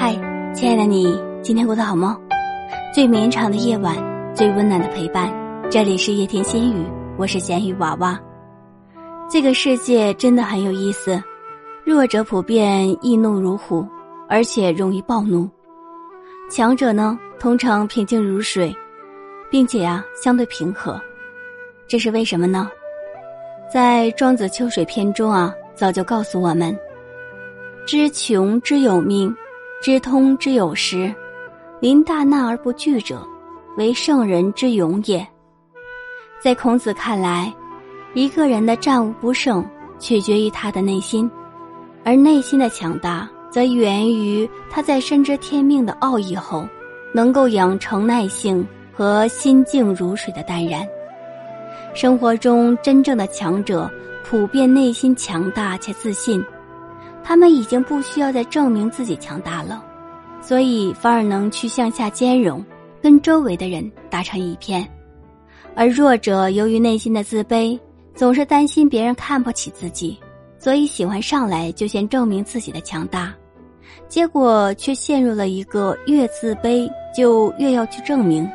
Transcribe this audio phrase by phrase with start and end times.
[0.00, 0.14] 嗨
[0.54, 2.16] 亲爱的你，今天过得好吗？
[2.94, 3.96] 最绵长的夜晚，
[4.32, 5.28] 最温暖的陪伴。
[5.68, 6.86] 这里是夜天心语，
[7.16, 8.16] 我是咸鱼娃娃。
[9.28, 11.20] 这个世界真的很有意思，
[11.84, 13.84] 弱者普遍易怒如虎，
[14.28, 15.48] 而且容易暴怒；
[16.48, 18.72] 强者呢，通常平静如水，
[19.50, 21.00] 并且啊，相对平和。
[21.88, 22.70] 这是为什么呢？
[23.68, 26.78] 在《庄子·秋水篇》中啊，早就告诉我们：
[27.84, 29.34] 知穷之有命。
[29.80, 31.14] 知通之有时，
[31.80, 33.24] 临大难而不惧者，
[33.76, 35.24] 为圣人之勇也。
[36.40, 37.52] 在孔子看来，
[38.12, 39.64] 一个人的战无不胜
[40.00, 41.30] 取决于他的内心，
[42.04, 46.66] 而内心的强大则源于他在深知天命的奥义后，
[47.14, 50.84] 能够养成耐性和心静如水的淡然。
[51.94, 53.88] 生活中真正的强者，
[54.24, 56.44] 普遍内心强大且自信。
[57.22, 59.84] 他们已经不需要再证明自己强大了，
[60.40, 62.64] 所以反而能去向下兼容，
[63.02, 64.86] 跟周围的人打成一片。
[65.74, 67.78] 而弱者由于内心的自卑，
[68.14, 70.18] 总是担心别人看不起自己，
[70.58, 73.32] 所以喜欢上来就先证明自己的强大，
[74.08, 78.50] 结果却陷入了一个越自卑就越要去证明，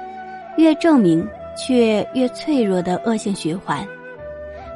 [0.57, 1.25] 越证明
[1.55, 3.87] 却越脆弱的恶性循环。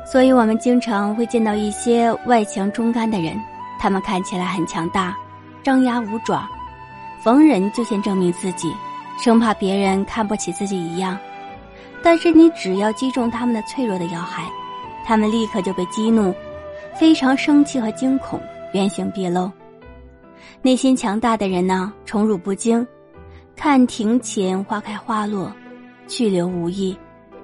[0.05, 3.37] 所以我们经常会见到一些外强中干的人。
[3.79, 5.15] 他们看起来很强大，
[5.63, 6.47] 张牙舞爪，
[7.21, 8.73] 逢人就先证明自己，
[9.23, 11.17] 生怕别人看不起自己一样。
[12.03, 14.43] 但是你只要击中他们的脆弱的要害，
[15.05, 16.33] 他们立刻就被激怒，
[16.97, 18.39] 非常生气和惊恐，
[18.73, 19.51] 原形毕露。
[20.61, 22.85] 内心强大的人呢，宠辱不惊，
[23.55, 25.51] 看庭前花开花落，
[26.07, 26.97] 去留无意，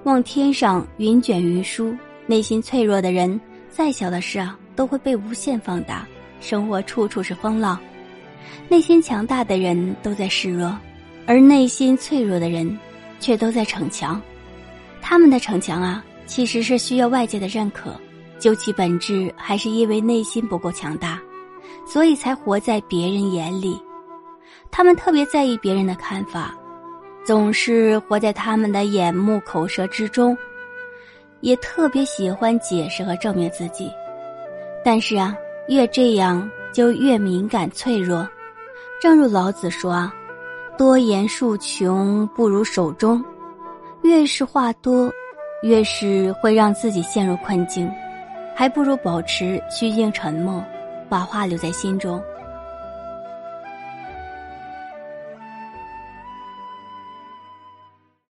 [0.04, 1.94] 望天上云卷云舒。
[2.26, 6.06] 内心脆弱的人，再小的事啊，都会被无限放大。
[6.40, 7.78] 生活处处是风浪，
[8.68, 10.76] 内心强大的人都在示弱，
[11.26, 12.78] 而内心脆弱的人
[13.18, 14.20] 却都在逞强。
[15.00, 17.98] 他们的逞强啊，其实是需要外界的认可，
[18.38, 21.20] 究其本质还是因为内心不够强大，
[21.86, 23.80] 所以才活在别人眼里。
[24.70, 26.54] 他们特别在意别人的看法，
[27.24, 30.36] 总是活在他们的眼目口舌之中，
[31.40, 33.90] 也特别喜欢解释和证明自己。
[34.84, 35.34] 但是啊。
[35.68, 38.28] 越这样就越敏感脆弱，
[39.00, 40.10] 正如老子说
[40.76, 43.24] ：“多言数穷不如守中。”
[44.02, 45.10] 越是话多，
[45.62, 47.90] 越是会让自己陷入困境，
[48.54, 50.62] 还不如保持虚静沉默，
[51.08, 52.22] 把话留在心中。